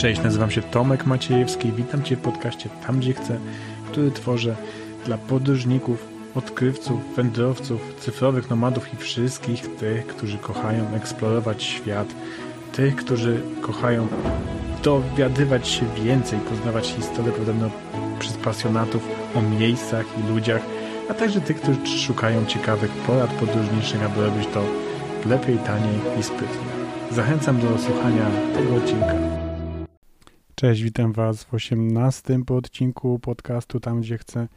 [0.00, 3.38] Cześć, nazywam się Tomek Maciejewski i witam Cię w podcaście Tam Gdzie Chcę,
[3.90, 4.56] który tworzę
[5.06, 12.08] dla podróżników, odkrywców, wędrowców, cyfrowych nomadów i wszystkich tych, którzy kochają eksplorować świat,
[12.72, 14.08] tych, którzy kochają
[14.82, 17.70] dowiadywać się więcej, poznawać historię podobno
[18.18, 20.62] przez pasjonatów o miejscach i ludziach,
[21.10, 24.62] a także tych, którzy szukają ciekawych porad podróżniczych, aby robić to
[25.26, 26.70] lepiej, taniej i sprytnie.
[27.10, 29.29] Zachęcam do słuchania tego odcinka.
[30.60, 34.48] Cześć, witam Was w 18 odcinku podcastu Tam Gdzie Chcę.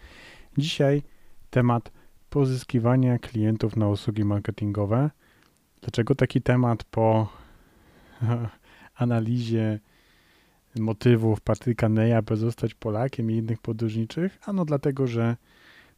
[0.58, 1.04] Dzisiaj
[1.50, 1.92] temat
[2.30, 5.10] pozyskiwania klientów na usługi marketingowe.
[5.82, 7.30] Dlaczego taki temat po
[8.96, 9.80] analizie
[10.80, 14.40] motywów Patryka Neya, by zostać Polakiem i innych podróżniczych?
[14.46, 15.38] Ano dlatego, że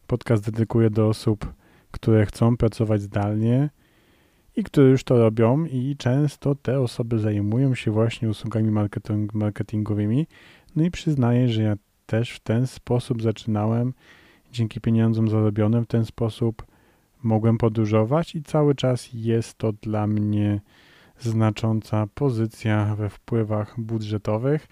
[0.07, 1.53] podcast dedykuję do osób,
[1.91, 3.69] które chcą pracować zdalnie,
[4.55, 10.27] i które już to robią i często te osoby zajmują się właśnie usługami marketing, marketingowymi.
[10.75, 11.75] No i przyznaję, że ja
[12.05, 13.93] też w ten sposób zaczynałem,
[14.51, 16.65] dzięki pieniądzom zarobionym w ten sposób
[17.23, 20.61] mogłem podróżować i cały czas jest to dla mnie
[21.19, 24.67] znacząca pozycja we wpływach budżetowych.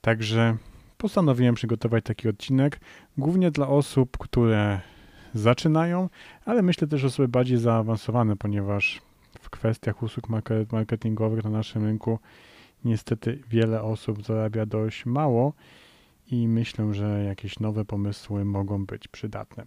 [0.00, 0.56] Także
[0.98, 2.80] postanowiłem przygotować taki odcinek,
[3.18, 4.80] głównie dla osób, które
[5.34, 6.08] zaczynają,
[6.44, 9.02] ale myślę też osoby bardziej zaawansowane, ponieważ
[9.54, 10.28] kwestiach usług
[10.72, 12.18] marketingowych na naszym rynku
[12.84, 15.52] niestety wiele osób zarabia dość mało
[16.30, 19.66] i myślę, że jakieś nowe pomysły mogą być przydatne.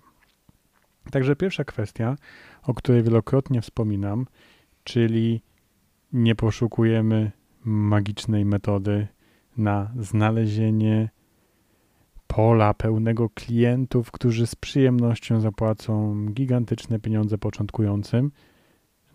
[1.12, 2.16] Także pierwsza kwestia,
[2.64, 4.26] o której wielokrotnie wspominam,
[4.84, 5.42] czyli
[6.14, 7.32] nie poszukujemy
[7.66, 9.08] magicznej metody
[9.58, 11.10] na znalezienie
[12.28, 18.32] pola pełnego klientów, którzy z przyjemnością zapłacą gigantyczne pieniądze początkującym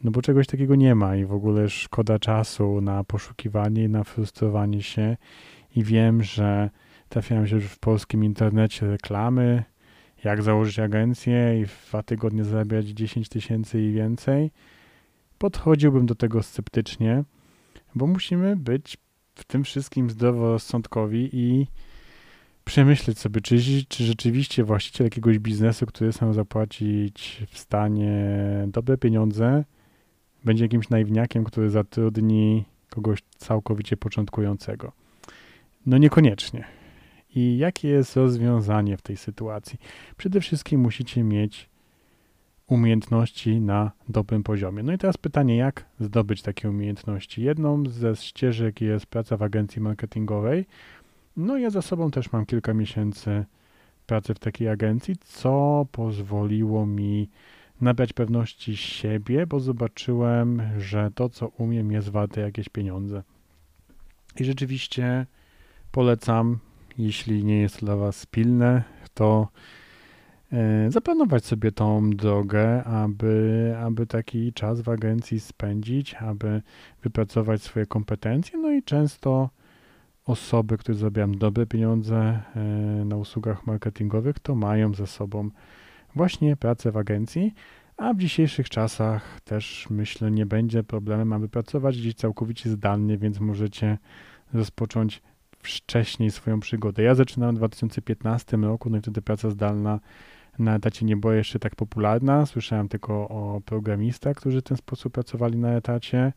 [0.05, 4.05] no bo czegoś takiego nie ma i w ogóle szkoda czasu na poszukiwanie i na
[4.05, 5.17] frustrowanie się.
[5.77, 6.71] I wiem, że
[7.09, 9.65] trafiają się już w polskim internecie reklamy,
[10.25, 14.51] jak założyć agencję i w dwa tygodnie zarabiać 10 tysięcy i więcej.
[15.39, 17.25] Podchodziłbym do tego sceptycznie,
[17.95, 18.97] bo musimy być
[19.35, 21.67] w tym wszystkim zdroworozsądkowi i
[22.65, 23.57] przemyśleć sobie, czy,
[23.89, 28.15] czy rzeczywiście właściciel jakiegoś biznesu, który sam zapłacić w stanie
[28.67, 29.65] dobre pieniądze,
[30.45, 34.93] będzie jakimś naiwniakiem, który zatrudni kogoś całkowicie początkującego.
[35.87, 36.65] No niekoniecznie.
[37.35, 39.79] I jakie jest rozwiązanie w tej sytuacji?
[40.17, 41.69] Przede wszystkim musicie mieć
[42.67, 44.83] umiejętności na dobrym poziomie.
[44.83, 47.43] No i teraz pytanie, jak zdobyć takie umiejętności?
[47.43, 50.67] Jedną ze ścieżek jest praca w agencji marketingowej.
[51.37, 53.45] No ja za sobą też mam kilka miesięcy
[54.07, 57.29] pracy w takiej agencji, co pozwoliło mi
[57.83, 63.23] nabrać pewności siebie, bo zobaczyłem, że to, co umiem, jest warte jakieś pieniądze.
[64.41, 65.27] I rzeczywiście
[65.93, 66.59] polecam,
[66.99, 68.83] jeśli nie jest dla Was pilne,
[69.15, 69.49] to
[70.53, 76.63] e, zaplanować sobie tą drogę, aby, aby taki czas w agencji spędzić, aby
[77.03, 78.59] wypracować swoje kompetencje.
[78.59, 79.51] No i często
[80.27, 82.17] osoby, które zarabiają dobre pieniądze
[82.57, 82.61] e,
[83.05, 85.51] na usługach marketingowych, to mają ze sobą
[86.15, 87.55] właśnie pracę w agencji,
[87.97, 93.41] a w dzisiejszych czasach też myślę nie będzie problemem, aby pracować gdzieś całkowicie zdalnie, więc
[93.41, 93.99] możecie
[94.53, 95.23] rozpocząć
[95.63, 97.03] wcześniej swoją przygodę.
[97.03, 100.01] Ja zaczynałem w 2015 roku, no i wtedy praca zdalna
[100.59, 102.47] na etacie nie była jeszcze tak popularna.
[102.47, 106.33] Słyszałem tylko o programistach, którzy w ten sposób pracowali na etacie,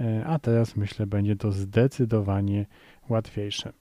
[0.00, 2.66] e, a teraz myślę będzie to zdecydowanie
[3.08, 3.72] łatwiejsze.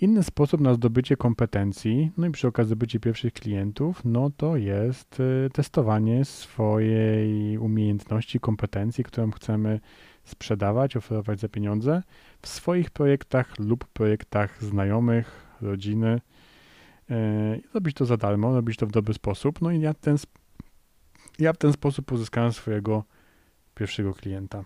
[0.00, 5.20] Inny sposób na zdobycie kompetencji, no i przy okazji zdobycie pierwszych klientów, no to jest
[5.20, 9.80] y, testowanie swojej umiejętności, kompetencji, którą chcemy
[10.24, 12.02] sprzedawać, oferować za pieniądze
[12.42, 16.20] w swoich projektach lub projektach znajomych, rodziny.
[17.10, 17.14] Y,
[17.74, 19.60] robić to za darmo, robić to w dobry sposób.
[19.60, 20.16] No i ja, ten,
[21.38, 23.04] ja w ten sposób pozyskałem swojego
[23.74, 24.64] pierwszego klienta.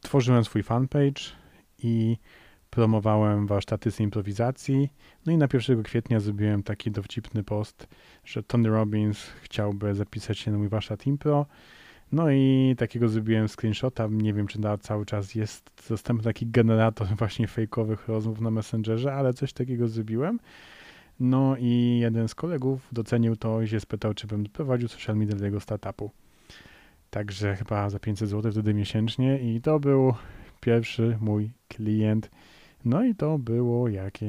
[0.00, 1.22] Tworzyłem swój fanpage
[1.78, 2.16] i
[2.70, 4.88] promowałem warsztaty z improwizacji.
[5.26, 7.88] No i na 1 kwietnia zrobiłem taki dowcipny post,
[8.24, 11.46] że Tony Robbins chciałby zapisać się na mój warsztat impro.
[12.12, 14.08] No i takiego zrobiłem screenshota.
[14.10, 19.14] Nie wiem, czy na cały czas jest dostępny taki generator właśnie fejkowych rozmów na Messengerze,
[19.14, 20.40] ale coś takiego zrobiłem.
[21.20, 25.36] No i jeden z kolegów docenił to i się spytał, czy bym prowadził social media
[25.36, 26.10] dla jego startupu.
[27.10, 30.14] Także chyba za 500 zł wtedy miesięcznie i to był
[30.60, 32.30] pierwszy mój klient
[32.84, 34.26] no i to było jakie,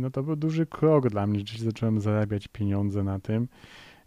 [0.00, 3.48] no to był duży krok dla mnie, że zacząłem zarabiać pieniądze na tym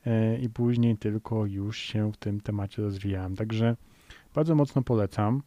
[0.05, 3.35] e, i później tylko już się w tym temacie rozwijałem.
[3.35, 3.75] Także
[4.35, 5.41] bardzo mocno polecam.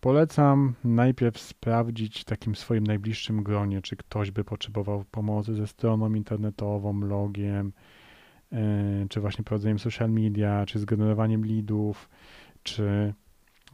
[0.00, 6.14] Polecam najpierw sprawdzić w takim swoim najbliższym gronie, czy ktoś by potrzebował pomocy ze stroną
[6.14, 7.72] internetową, logiem,
[8.52, 8.58] yy,
[9.08, 12.08] czy właśnie prowadzeniem social media, czy z generowaniem leadów,
[12.62, 13.14] czy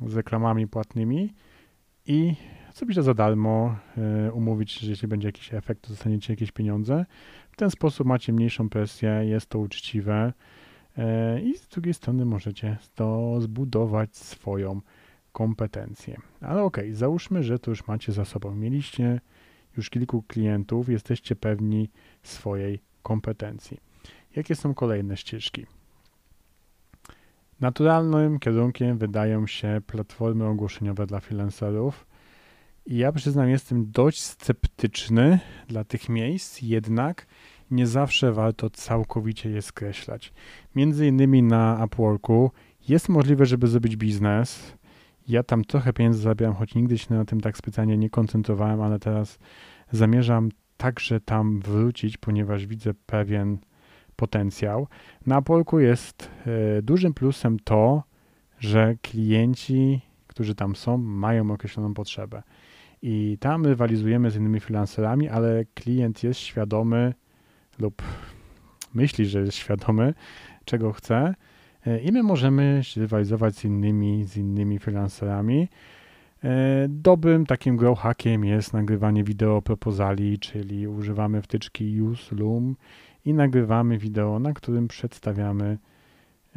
[0.06, 1.34] z reklamami płatnymi
[2.06, 2.34] i
[2.78, 7.06] zrobić to za darmo, yy, umówić, że jeśli będzie jakiś efekt, to dostaniecie jakieś pieniądze.
[7.50, 10.32] W ten sposób macie mniejszą presję, jest to uczciwe
[10.96, 11.04] yy,
[11.40, 14.80] i z drugiej strony możecie to zbudować swoją
[15.32, 16.16] kompetencje.
[16.40, 18.54] Ale ok, załóżmy, że to już macie za sobą.
[18.54, 19.20] Mieliście
[19.76, 21.90] już kilku klientów, jesteście pewni
[22.22, 23.78] swojej kompetencji.
[24.36, 25.66] Jakie są kolejne ścieżki?
[27.60, 32.07] Naturalnym kierunkiem wydają się platformy ogłoszeniowe dla freelancerów.
[32.90, 37.26] Ja przyznam, jestem dość sceptyczny dla tych miejsc, jednak
[37.70, 40.32] nie zawsze warto całkowicie je skreślać.
[40.74, 42.50] Między innymi na Upworku
[42.88, 44.74] jest możliwe, żeby zrobić biznes,
[45.28, 48.98] ja tam trochę pieniędzy zarabiałem, choć nigdy się na tym tak specjalnie nie koncentrowałem, ale
[48.98, 49.38] teraz
[49.92, 53.58] zamierzam także tam wrócić, ponieważ widzę pewien
[54.16, 54.88] potencjał.
[55.26, 56.30] Na Polku jest
[56.78, 58.02] y, dużym plusem to,
[58.58, 62.42] że klienci, którzy tam są, mają określoną potrzebę.
[63.02, 67.14] I tam rywalizujemy z innymi freelancerami, ale klient jest świadomy
[67.78, 68.02] lub
[68.94, 70.14] myśli, że jest świadomy,
[70.64, 71.34] czego chce
[71.88, 75.68] E, i my możemy rywalizować z innymi, z innymi freelancerami.
[76.44, 82.76] E, dobrym takim grow hackiem jest nagrywanie wideo propozali, czyli używamy wtyczki Use Loom
[83.24, 85.78] i nagrywamy wideo, na którym przedstawiamy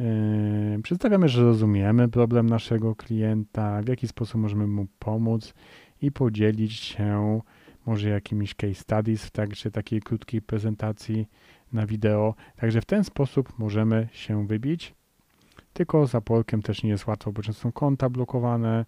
[0.00, 5.54] Yy, przedstawiamy, że rozumiemy problem naszego klienta, w jaki sposób możemy mu pomóc
[6.02, 7.40] i podzielić się
[7.86, 11.28] może jakimiś case studies w trakcie takiej krótkiej prezentacji
[11.72, 12.34] na wideo.
[12.56, 14.94] Także w ten sposób możemy się wybić
[15.72, 18.86] tylko za Polkiem też nie jest łatwo, bo często są konta blokowane.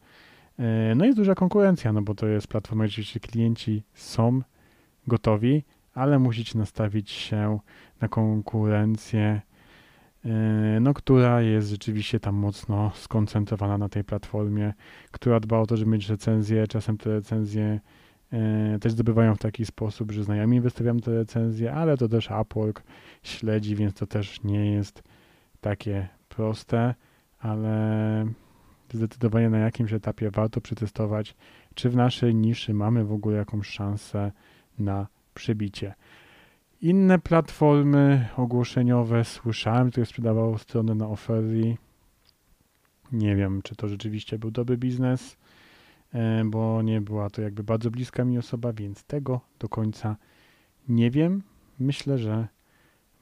[0.59, 4.41] E, no jest duża konkurencja, no bo to jest platforma, gdzie klienci są
[5.07, 5.65] gotowi,
[5.95, 7.59] ale musicie nastawić się
[8.01, 9.41] na konkurencję,
[10.81, 14.75] no, która jest rzeczywiście tam mocno skoncentrowana na tej platformie,
[15.11, 16.67] która dba o to, żeby mieć recenzje.
[16.67, 17.81] Czasem te recenzje
[18.33, 22.83] e, też zdobywają w taki sposób, że znajomi wystawiają te recenzje, ale to też Upwork
[23.23, 25.03] śledzi, więc to też nie jest
[25.61, 26.95] takie proste,
[27.39, 28.27] ale
[28.93, 31.37] zdecydowanie na jakimś etapie warto przetestować,
[31.75, 34.33] czy w naszej niszy mamy w ogóle jakąś szansę
[34.79, 35.95] na przebicie.
[36.85, 41.77] Inne platformy ogłoszeniowe słyszałem, które sprzedawało strony na oferty.
[43.13, 45.37] Nie wiem, czy to rzeczywiście był dobry biznes,
[46.13, 50.17] e, bo nie była to jakby bardzo bliska mi osoba, więc tego do końca
[50.89, 51.43] nie wiem.
[51.79, 52.49] Myślę, że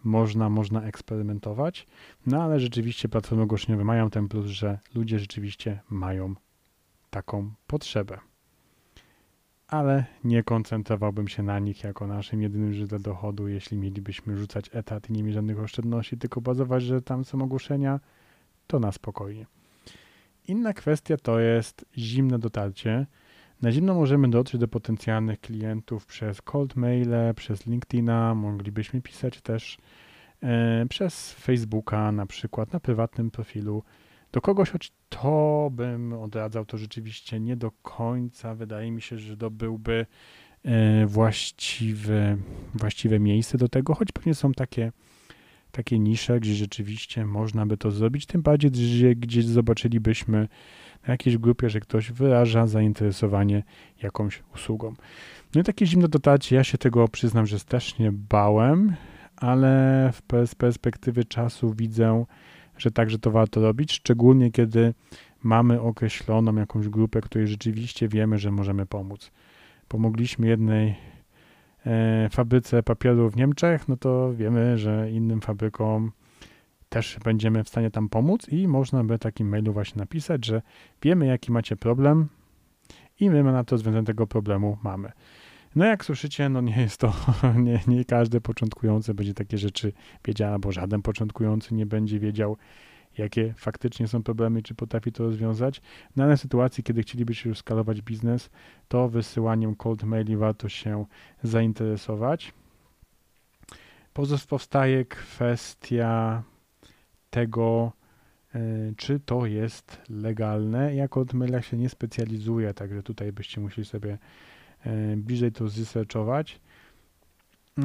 [0.05, 1.87] można, można eksperymentować,
[2.26, 6.35] no ale rzeczywiście platformy ogłoszeniowe mają ten plus, że ludzie rzeczywiście mają
[7.11, 8.31] taką potrzebę.
[9.72, 15.10] Ale nie koncentrowałbym się na nich jako naszym jedynym źródłem dochodu, jeśli mielibyśmy rzucać etat
[15.10, 18.00] i nie mieć żadnych oszczędności, tylko bazować, że tam są ogłoszenia,
[18.66, 19.46] to na spokojnie.
[20.48, 23.06] Inna kwestia to jest zimne dotarcie.
[23.62, 29.78] Na zimno możemy dotrzeć do potencjalnych klientów przez cold maile, przez LinkedIna, moglibyśmy pisać też
[30.42, 33.82] e, przez Facebooka, na przykład na prywatnym profilu
[34.32, 38.54] do kogoś, choć to bym odradzał, to rzeczywiście nie do końca.
[38.54, 40.06] Wydaje mi się, że to byłby
[40.64, 42.37] e, właściwe,
[42.75, 44.92] właściwe miejsce do tego, choć pewnie są takie,
[45.73, 50.49] takie nisze, gdzie rzeczywiście można by to zrobić, tym bardziej, że gdzieś zobaczylibyśmy
[51.06, 53.62] na jakiejś grupie, że ktoś wyraża zainteresowanie
[54.02, 54.95] jakąś usługą.
[55.54, 58.95] No i takie zimne dotarcie, ja się tego przyznam, że strasznie bałem,
[59.37, 60.23] ale w
[60.56, 62.25] perspektywy czasu widzę,
[62.82, 64.94] że także to warto robić, szczególnie kiedy
[65.42, 69.30] mamy określoną jakąś grupę, której rzeczywiście wiemy, że możemy pomóc.
[69.88, 70.94] Pomogliśmy jednej
[71.86, 76.12] e, fabryce papieru w Niemczech, no to wiemy, że innym fabrykom
[76.88, 80.62] też będziemy w stanie tam pomóc i można by takim mailu właśnie napisać, że
[81.02, 82.28] wiemy jaki macie problem
[83.20, 85.12] i my na to rozwiązanie tego problemu mamy.
[85.76, 87.14] No jak słyszycie, no nie jest to,
[87.64, 89.93] nie, nie każdy początkujący będzie takie rzeczy
[90.25, 92.57] wiedział, albo żaden początkujący nie będzie wiedział,
[93.19, 95.81] jakie faktycznie są problemy, czy potrafi to rozwiązać.
[96.17, 98.50] No ale w sytuacji, kiedy chcielibyście już skalować biznes,
[98.88, 101.05] to wysyłaniem cold maili warto się
[101.43, 102.52] zainteresować.
[104.49, 106.43] Powstaje kwestia
[107.31, 107.93] tego,
[108.55, 108.59] e,
[108.97, 110.95] czy to jest legalne.
[110.95, 114.19] Ja od maila się nie specjalizuję, także tutaj byście musieli sobie
[115.16, 116.60] bliżej to zresearchować.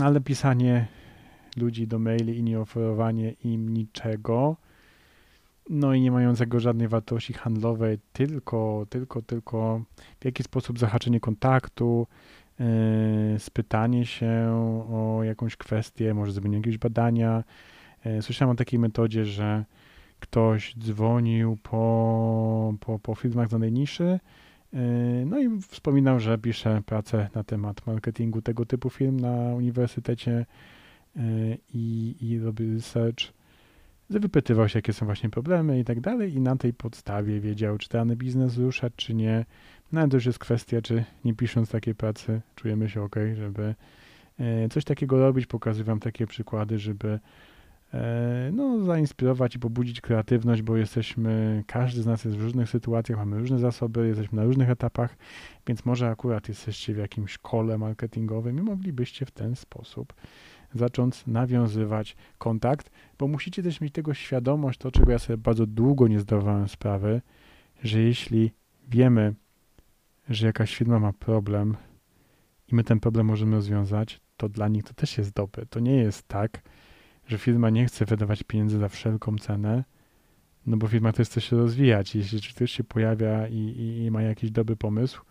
[0.01, 0.87] Ale pisanie
[1.57, 4.57] ludzi do maili i nie oferowanie im niczego
[5.69, 9.81] no i nie mającego żadnej wartości handlowej, tylko, tylko, tylko
[10.19, 12.07] w jaki sposób zahaczenie kontaktu,
[12.59, 12.65] yy,
[13.39, 14.31] spytanie się
[14.91, 17.43] o jakąś kwestię, może zrobienie jakiegoś badania.
[18.05, 19.65] Yy, słyszałem o takiej metodzie, że
[20.19, 24.19] ktoś dzwonił po, po, po filmach z danej niszy,
[25.25, 30.45] no i wspominał, że pisze pracę na temat marketingu tego typu film na uniwersytecie
[31.73, 33.33] i, i robi research
[34.09, 37.89] wypytywał się, jakie są właśnie problemy i tak dalej i na tej podstawie wiedział, czy
[37.89, 39.45] dany biznes rusza, czy nie.
[39.91, 43.75] No to już jest kwestia, czy nie pisząc takiej pracy czujemy się ok, żeby
[44.39, 45.45] e, coś takiego robić.
[45.45, 47.19] Pokazuję wam takie przykłady, żeby e,
[48.51, 53.39] no, zainspirować i pobudzić kreatywność, bo jesteśmy, każdy z nas jest w różnych sytuacjach, mamy
[53.39, 55.17] różne zasoby, jesteśmy na różnych etapach,
[55.67, 60.13] więc może akurat jesteście w jakimś szkole marketingowym i moglibyście w ten sposób
[60.73, 66.07] zacząć nawiązywać kontakt, bo musicie też mieć tego świadomość, to czego ja sobie bardzo długo
[66.07, 67.21] nie zdawałem sprawy,
[67.83, 68.51] że jeśli
[68.87, 69.33] wiemy,
[70.29, 71.77] że jakaś firma ma problem
[72.67, 75.65] i my ten problem możemy rozwiązać, to dla nich to też jest dobre.
[75.65, 76.61] To nie jest tak,
[77.27, 79.83] że firma nie chce wydawać pieniędzy za wszelką cenę,
[80.65, 82.15] no bo firma też chce się rozwijać.
[82.15, 85.21] Jeśli ktoś się pojawia i, i, i ma jakiś dobry pomysł,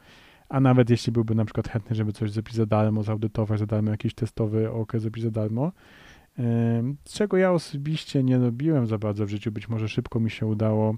[0.49, 3.91] a nawet jeśli byłby na przykład chętny, żeby coś zrobić za darmo, zaudytować za darmo,
[3.91, 5.73] jakiś testowy okres zrobić za darmo,
[7.05, 10.97] czego ja osobiście nie robiłem za bardzo w życiu, być może szybko mi się udało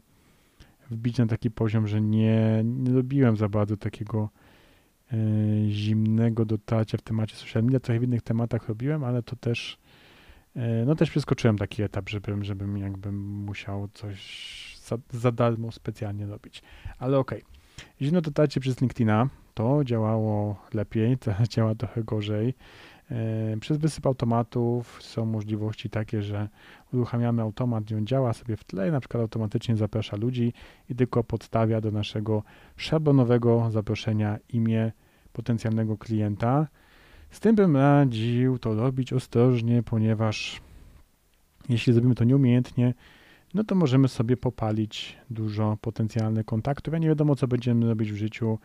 [0.90, 4.30] wbić na taki poziom, że nie, nie robiłem za bardzo takiego
[5.12, 5.16] e,
[5.70, 9.78] zimnego dotarcia w temacie social media, trochę w innych tematach robiłem, ale to też
[10.86, 14.18] no też przeskoczyłem taki etap, żebym, żebym jakby musiał coś
[14.86, 16.62] za, za darmo specjalnie robić.
[16.98, 17.42] Ale okej.
[17.42, 17.58] Okay.
[18.02, 22.54] Zimno dotarcie przez LinkedIna to działało lepiej, teraz działa trochę gorzej.
[23.10, 26.48] E, przez wysyp automatów są możliwości takie, że
[26.92, 30.52] uruchamiamy automat i on działa sobie w tle na przykład automatycznie zaprasza ludzi
[30.90, 32.42] i tylko podstawia do naszego
[32.76, 34.92] szablonowego zaproszenia imię
[35.32, 36.66] potencjalnego klienta.
[37.30, 40.60] Z tym bym radził to robić ostrożnie, ponieważ
[41.68, 42.94] jeśli zrobimy to nieumiejętnie,
[43.54, 46.92] no to możemy sobie popalić dużo potencjalnych kontaktów.
[46.92, 48.58] Ja nie wiadomo, co będziemy robić w życiu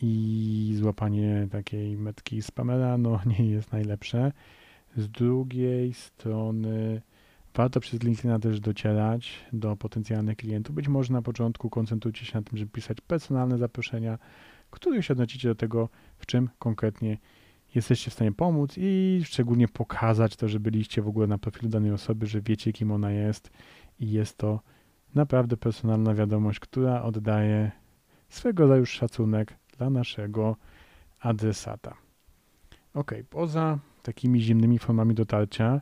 [0.00, 4.32] i złapanie takiej metki spamera no nie jest najlepsze.
[4.96, 7.02] Z drugiej strony
[7.54, 10.74] warto przez LinkedIna też docierać do potencjalnych klientów.
[10.74, 14.18] Być może na początku koncentrujcie się na tym, żeby pisać personalne zaproszenia,
[14.70, 17.18] których się odnosicie do tego, w czym konkretnie
[17.74, 21.92] jesteście w stanie pomóc i szczególnie pokazać to, że byliście w ogóle na profilu danej
[21.92, 23.50] osoby, że wiecie, kim ona jest
[24.00, 24.60] i jest to
[25.14, 27.70] naprawdę personalna wiadomość, która oddaje
[28.28, 30.56] swego rodzaju szacunek dla naszego
[31.20, 31.96] adresata.
[32.94, 35.80] Ok, poza takimi zimnymi formami dotarcia,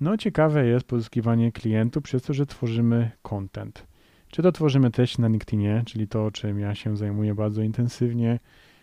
[0.00, 3.86] no ciekawe jest pozyskiwanie klientów przez to, że tworzymy content.
[4.28, 8.38] Czy to tworzymy treść na LinkedInie, czyli to, czym ja się zajmuję bardzo intensywnie,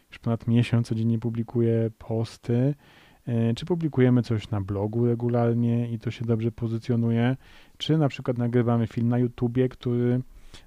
[0.10, 2.76] już ponad miesiąc codziennie publikuję posty,
[3.28, 7.38] e, czy publikujemy coś na blogu regularnie i to się dobrze pozycjonuje,
[7.78, 10.22] czy na przykład nagrywamy film na YouTubie, który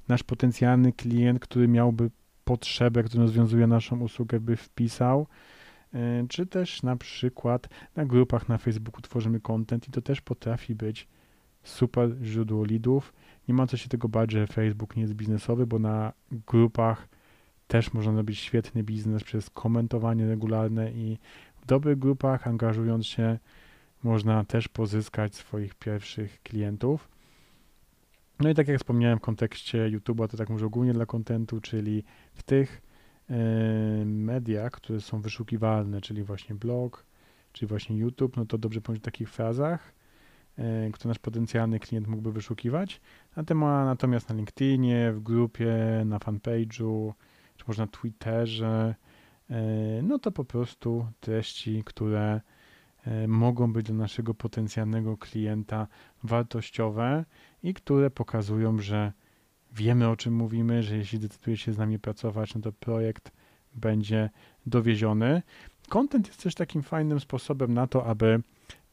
[0.09, 2.11] nasz potencjalny klient, który miałby
[2.45, 5.27] potrzebę, która rozwiązuje naszą usługę, by wpisał,
[5.95, 10.75] e, czy też na przykład na grupach na Facebooku tworzymy content i to też potrafi
[10.75, 11.09] być
[11.63, 13.13] super źródło leadów.
[13.49, 16.13] Nie ma co się tego bać, że Facebook nie jest biznesowy, bo na
[16.47, 17.09] grupach
[17.71, 21.19] też można robić świetny biznes przez komentowanie regularne i
[21.63, 23.39] w dobrych grupach, angażując się,
[24.03, 27.09] można też pozyskać swoich pierwszych klientów.
[28.41, 32.05] No i tak jak wspomniałem w kontekście YouTube'a, to tak może ogólnie dla kontentu, czyli
[32.35, 32.83] w tych
[33.31, 33.35] y,
[34.07, 37.07] mediach, które są wyszukiwalne, czyli właśnie blog,
[37.53, 39.93] czyli właśnie YouTube, no to dobrze powiedzieć w takich frazach,
[40.59, 43.01] y, które nasz potencjalny klient mógłby wyszukiwać.
[43.37, 47.13] Natomiast na LinkedInie, w grupie, na fanpage'u,
[47.61, 48.95] czy może na Twitterze,
[49.51, 49.55] y,
[50.03, 52.41] no to po prostu treści, które
[53.07, 55.87] E, mogą być dla naszego potencjalnego klienta
[56.23, 57.25] wartościowe
[57.63, 59.13] i które pokazują, że
[59.73, 63.33] wiemy o czym mówimy, że jeśli decyduje się z nami pracować, no to projekt
[63.75, 64.31] będzie
[64.67, 65.43] dowieziony.
[65.89, 68.43] Content jest też takim fajnym sposobem na to, aby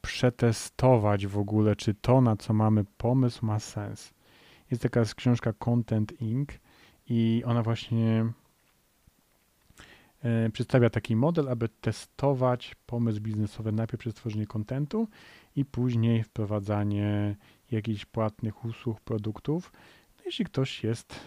[0.01, 4.13] przetestować w ogóle, czy to, na co mamy pomysł, ma sens.
[4.71, 6.49] Jest taka książka Content Inc.
[7.09, 8.46] i ona właśnie E,
[10.53, 15.07] przedstawia taki model, aby testować pomysł biznesowy najpierw przez tworzenie kontentu
[15.55, 17.35] i później wprowadzanie
[17.71, 19.71] jakichś płatnych usług, produktów.
[20.17, 21.19] No jeśli ktoś jest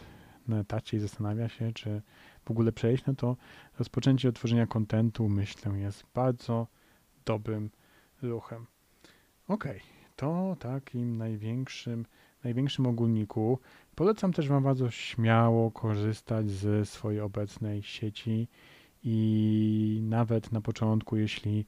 [0.48, 2.02] na etacie i zastanawia się, czy
[2.44, 3.36] w ogóle przejść, no to
[3.78, 6.66] rozpoczęcie od tworzenia kontentu, myślę, jest bardzo
[7.24, 7.70] dobrym
[8.22, 8.66] ruchem.
[9.48, 9.64] Ok,
[10.16, 12.06] to takim największym
[12.44, 13.58] największym ogólniku.
[13.94, 18.48] Polecam też Wam bardzo śmiało korzystać ze swojej obecnej sieci
[19.02, 21.66] i nawet na początku, jeśli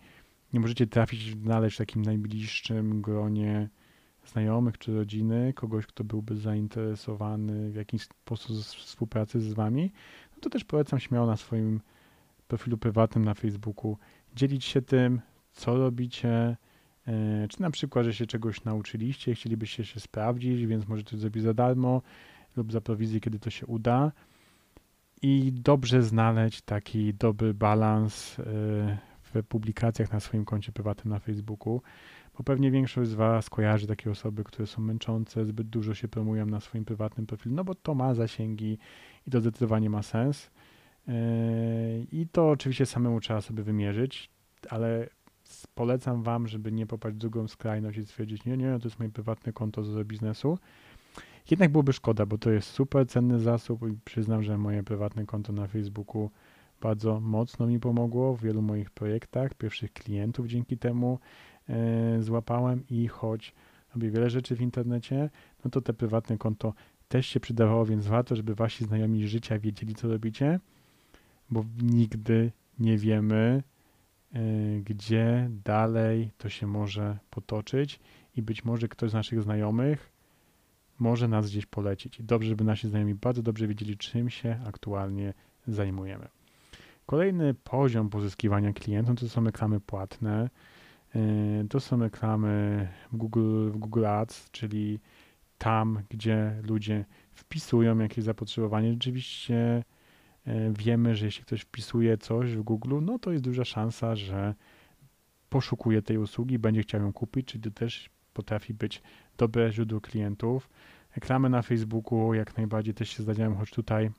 [0.52, 3.68] nie możecie trafić, znaleźć w takim najbliższym gronie
[4.26, 9.92] znajomych czy rodziny, kogoś, kto byłby zainteresowany w jakiś sposób współpracy z Wami,
[10.36, 11.80] no to też polecam śmiało na swoim
[12.48, 13.96] profilu prywatnym na Facebooku
[14.36, 15.20] dzielić się tym,
[15.52, 16.56] co robicie,
[17.06, 21.42] e, czy na przykład, że się czegoś nauczyliście, chcielibyście się sprawdzić, więc możecie to zrobić
[21.42, 22.02] za darmo
[22.56, 24.12] lub za prowizję, kiedy to się uda.
[25.22, 28.42] I dobrze znaleźć taki dobry balans e,
[29.22, 31.82] w publikacjach na swoim koncie prywatnym na Facebooku,
[32.38, 36.46] bo pewnie większość z Was kojarzy takie osoby, które są męczące, zbyt dużo się promują
[36.46, 38.78] na swoim prywatnym profilu, no bo to ma zasięgi
[39.26, 40.50] i to zdecydowanie ma sens.
[41.08, 41.12] E,
[42.12, 44.30] I to oczywiście samemu trzeba sobie wymierzyć,
[44.70, 45.08] ale
[45.74, 49.10] polecam Wam, żeby nie popaść w drugą skrajność i stwierdzić, nie, nie, to jest moje
[49.10, 50.58] prywatne konto z biznesu.
[51.50, 55.52] Jednak byłoby szkoda, bo to jest super cenny zasób i przyznam, że moje prywatne konto
[55.52, 56.30] na Facebooku
[56.80, 59.54] bardzo mocno mi pomogło w wielu moich projektach.
[59.54, 61.18] Pierwszych klientów dzięki temu
[61.68, 63.54] e, złapałem i choć
[63.94, 65.30] robię wiele rzeczy w internecie,
[65.64, 66.74] no to te prywatne konto
[67.08, 70.60] też się przydawało, więc warto, żeby wasi znajomi życia wiedzieli, co robicie,
[71.50, 73.62] bo nigdy nie wiemy,
[74.32, 74.40] e,
[74.80, 78.00] gdzie dalej to się może potoczyć
[78.36, 80.11] i być może ktoś z naszych znajomych
[80.98, 82.22] może nas gdzieś polecić.
[82.22, 85.34] Dobrze, żeby nasi znajomi bardzo dobrze wiedzieli, czym się aktualnie
[85.66, 86.28] zajmujemy.
[87.06, 90.50] Kolejny poziom pozyskiwania klientów to są reklamy płatne.
[91.14, 91.18] E,
[91.68, 95.00] to są reklamy w Google, w Google Ads, czyli
[95.58, 98.92] tam, gdzie ludzie wpisują jakieś zapotrzebowanie.
[98.92, 99.84] Rzeczywiście
[100.46, 104.54] e, wiemy, że jeśli ktoś wpisuje coś w Google, no to jest duża szansa, że
[105.48, 109.02] poszukuje tej usługi, będzie chciał ją kupić, czyli to też potrafi być
[109.38, 110.68] dobre źródło klientów.
[111.16, 114.10] Reklamy na Facebooku jak najbardziej też się zdarzają, choć tutaj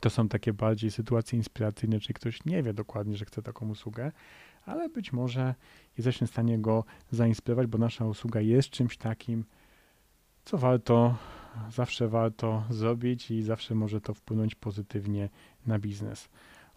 [0.00, 4.12] to są takie bardziej sytuacje inspiracyjne, czyli ktoś nie wie dokładnie, że chce taką usługę,
[4.66, 5.54] ale być może
[5.96, 9.44] jesteśmy w stanie go zainspirować, bo nasza usługa jest czymś takim,
[10.44, 11.16] co warto,
[11.70, 15.28] zawsze warto zrobić i zawsze może to wpłynąć pozytywnie
[15.66, 16.28] na biznes.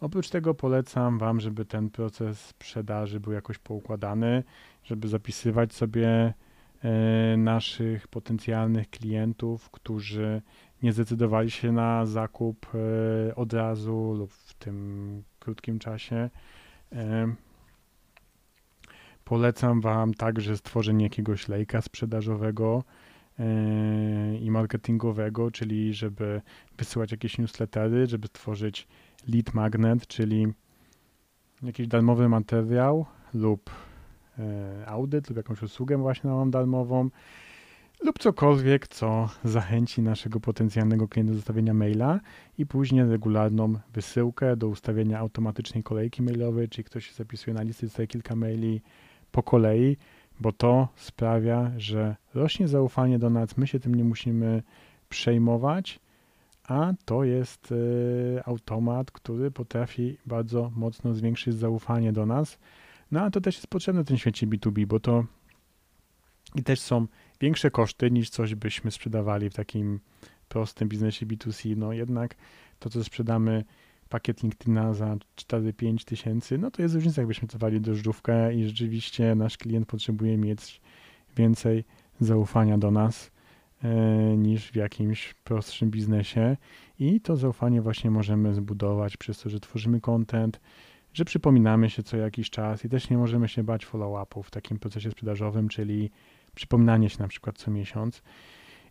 [0.01, 4.43] Oprócz tego polecam Wam, żeby ten proces sprzedaży był jakoś poukładany,
[4.83, 6.33] żeby zapisywać sobie
[7.37, 10.41] naszych potencjalnych klientów, którzy
[10.83, 16.29] nie zdecydowali się na zakup e, od razu lub w tym krótkim czasie.
[16.91, 17.33] E,
[19.23, 22.83] polecam Wam także stworzenie jakiegoś lejka sprzedażowego
[23.39, 26.41] e, i marketingowego, czyli żeby
[26.77, 28.87] wysyłać jakieś newslettery, żeby tworzyć
[29.27, 30.47] lead magnet, czyli
[31.63, 33.69] jakiś darmowy materiał lub
[34.85, 37.09] audyt lub jakąś usługę właśnie mam darmową,
[38.03, 42.19] lub cokolwiek, co zachęci naszego potencjalnego klienta do zostawienia maila
[42.57, 47.87] i później regularną wysyłkę do ustawienia automatycznej kolejki mailowej, czyli ktoś się zapisuje na listę,
[47.87, 48.81] dostaje kilka maili
[49.31, 49.97] po kolei,
[50.39, 54.63] bo to sprawia, że rośnie zaufanie do nas, my się tym nie musimy
[55.09, 55.99] przejmować,
[56.67, 62.59] a to jest y, automat, który potrafi bardzo mocno zwiększyć zaufanie do nas.
[63.11, 65.25] No a to też jest potrzebne w tym świecie B2B, bo to
[66.55, 67.07] i też są
[67.41, 69.99] większe koszty niż coś byśmy sprzedawali w takim
[70.49, 71.77] prostym biznesie B2C.
[71.77, 72.35] No jednak
[72.79, 73.63] to, co sprzedamy
[74.09, 79.57] pakiet LinkedIna za 4-5 tysięcy, no to jest różnica, jakbyśmy cofali drożdżówkę i rzeczywiście nasz
[79.57, 80.81] klient potrzebuje mieć
[81.37, 81.83] więcej
[82.19, 83.31] zaufania do nas
[83.83, 83.87] e,
[84.37, 86.57] niż w jakimś prostszym biznesie
[86.99, 90.59] i to zaufanie właśnie możemy zbudować przez to, że tworzymy content,
[91.17, 94.79] że przypominamy się co jakiś czas i też nie możemy się bać follow-upów w takim
[94.79, 96.11] procesie sprzedażowym, czyli
[96.55, 98.23] przypominanie się na przykład co miesiąc.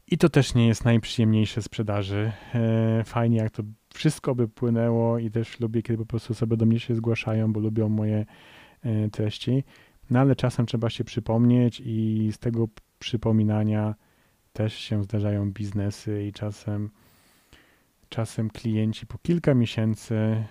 [0.06, 2.32] I to też nie jest najprzyjemniejsze sprzedaży.
[2.54, 3.62] E, fajnie, jak to
[3.94, 7.60] wszystko by płynęło i też lubię, kiedy po prostu osoby do mnie się zgłaszają, bo
[7.60, 8.26] lubią moje
[8.82, 9.64] e, treści.
[10.10, 13.94] No ale czasem trzeba się przypomnieć i z tego przypominania
[14.52, 16.90] też się zdarzają biznesy i czasem
[18.08, 20.46] czasem klienci po kilka miesięcy e,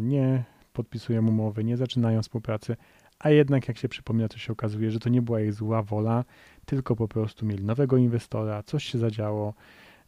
[0.00, 2.76] nie podpisują umowy, nie zaczynają współpracy,
[3.18, 6.24] a jednak jak się przypomina, to się okazuje, że to nie była ich zła wola,
[6.66, 9.54] tylko po prostu mieli nowego inwestora, coś się zadziało,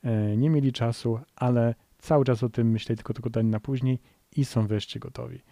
[0.03, 3.99] e, nie mieli czasu, ale cały czas o tym myśleli, tylko tylko dali na później
[4.37, 5.43] i są wreszcie gotowi.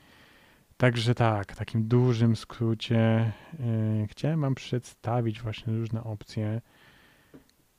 [0.77, 3.33] Także tak, w takim dużym skrócie
[3.99, 6.61] yy, chciałem Wam przedstawić właśnie różne opcje.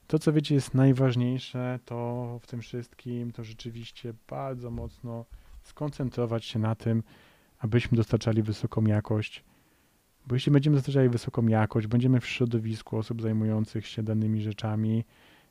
[0.08, 5.26] To, co wiecie, jest najważniejsze, to w tym wszystkim, to rzeczywiście bardzo mocno
[5.70, 7.04] skoncentrować się na tym,
[7.60, 9.44] abyśmy dostarczali wysoką jakość
[10.28, 15.06] Bo jeśli będziemy dostarczali wysoką jakość, będziemy w środowisku osób zajmujących się danymi rzeczami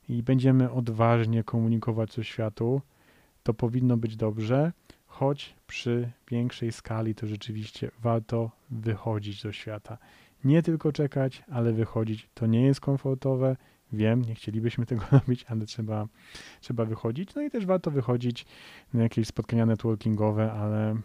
[0.09, 2.81] i będziemy odważnie komunikować ze światu,
[3.43, 4.73] to powinno być dobrze,
[5.07, 9.99] choć przy większej skali to rzeczywiście warto wychodzić do świata.
[10.45, 12.29] Nie tylko czekać, ale wychodzić.
[12.35, 13.57] To nie jest komfortowe.
[13.93, 16.09] Wiem, nie chcielibyśmy tego robić, ale trzeba,
[16.61, 17.35] trzeba wychodzić.
[17.35, 18.47] No i też warto wychodzić
[18.95, 20.97] na jakieś spotkania networkingowe, ale,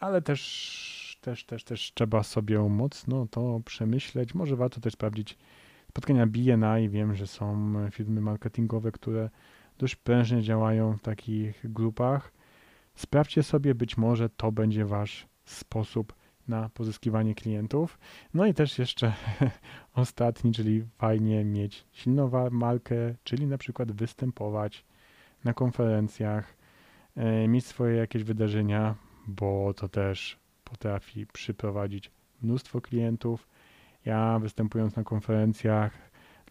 [0.00, 4.34] ale też, też, też, też trzeba sobie mocno to przemyśleć.
[4.34, 5.38] Może warto też sprawdzić
[5.88, 6.88] spotkania BNI.
[6.88, 9.30] Wiem, że są firmy marketingowe, które
[9.78, 12.32] dość prężnie działają w takich grupach.
[12.94, 16.14] Sprawdźcie sobie, być może to będzie wasz sposób
[16.48, 17.98] na pozyskiwanie klientów.
[18.34, 19.12] No i też jeszcze
[19.94, 24.84] ostatni, czyli fajnie mieć silną markę, czyli na przykład występować
[25.44, 26.56] na konferencjach,
[27.16, 28.94] e, mieć swoje jakieś wydarzenia,
[29.26, 32.10] bo to też potrafi przyprowadzić
[32.42, 33.48] mnóstwo klientów.
[34.04, 35.92] Ja występując na konferencjach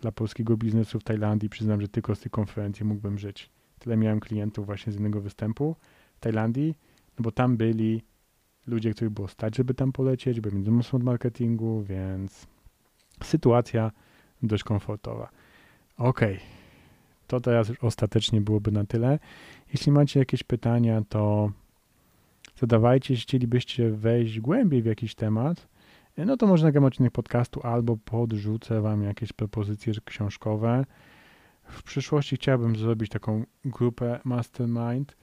[0.02, 3.50] dla polskiego biznesu w Tajlandii, przyznam, że tylko z tej konferencji mógłbym żyć.
[3.80, 5.76] Tyle miałem klientów właśnie z jednego występu
[6.16, 6.76] w Tajlandii,
[7.20, 8.04] no bo tam byli
[8.68, 12.48] ludzie, których było stać, żeby tam polecieć, byłem mnóstwo od marketingu, więc
[13.24, 13.92] sytuacja
[14.44, 15.30] dość komfortowa.
[15.98, 16.22] Ok,
[17.28, 19.20] to teraz już ostatecznie byłoby na tyle.
[19.74, 21.52] Jeśli macie jakieś pytania, to
[22.60, 25.68] zadawajcie, jeśli chcielibyście wejść głębiej w jakiś temat,
[26.18, 30.86] no to może nagram odcinek podcastu albo podrzucę wam jakieś propozycje książkowe.
[31.64, 35.18] W przyszłości chciałbym zrobić taką grupę mastermind,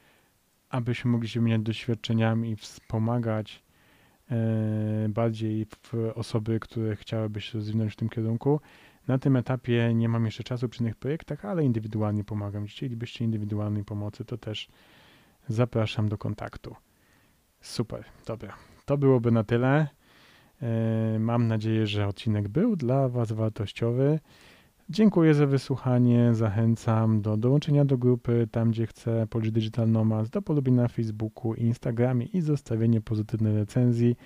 [0.70, 3.62] abyśmy mogli się wymieniać doświadczeniami i wspomagać
[4.30, 5.66] e, bardziej
[6.14, 8.60] osoby, które chciałyby się rozwinąć w tym kierunku.
[9.08, 12.62] Na tym etapie nie mam jeszcze czasu przy innych projektach, ale indywidualnie pomagam.
[12.62, 14.68] Jeśli chcielibyście indywidualnej pomocy, to też
[15.48, 16.76] zapraszam do kontaktu.
[17.60, 18.54] Super, dobra.
[18.84, 19.88] To byłoby na tyle.
[20.62, 24.20] E, mam nadzieję, że odcinek był dla Was wartościowy.
[24.90, 26.34] Dziękuję za wysłuchanie.
[26.34, 31.54] Zachęcam do dołączenia do grupy tam, gdzie chcę, Polish Digital Nomads, do polubienia na Facebooku
[31.54, 34.16] i Instagramie i zostawienie pozytywnej recenzji.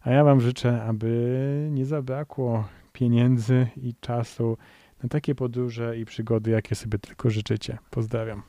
[0.00, 4.56] A ja Wam życzę, aby nie zabrakło pieniędzy i czasu
[5.02, 7.78] na takie podróże i przygody, jakie sobie tylko życzycie.
[7.90, 8.42] Pozdrawiam.